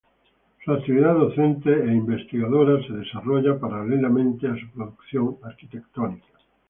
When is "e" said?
1.71-1.93